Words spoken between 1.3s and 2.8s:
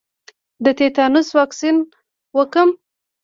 واکسین وکړم؟